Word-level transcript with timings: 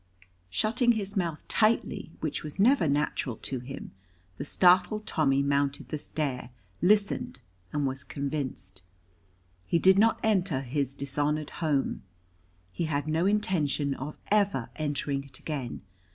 Shutting 0.49 0.93
his 0.93 1.15
mouth 1.15 1.47
tightly; 1.47 2.09
which 2.21 2.43
was 2.43 2.57
never 2.57 2.87
natural 2.87 3.35
to 3.35 3.59
him, 3.59 3.91
the 4.37 4.43
startled 4.43 5.05
Tommy 5.05 5.43
mounted 5.43 5.89
the 5.89 5.99
stair, 5.99 6.49
listened 6.81 7.39
and 7.71 7.85
was 7.85 8.03
convinced. 8.03 8.81
He 9.63 9.77
did 9.77 9.99
not 9.99 10.19
enter 10.23 10.61
his 10.61 10.95
dishonored 10.95 11.51
home. 11.61 12.01
He 12.71 12.85
had 12.85 13.07
no 13.07 13.27
intention 13.27 13.93
of 13.93 14.17
ever 14.31 14.71
entering 14.75 15.23
it 15.23 15.37
again. 15.37 15.83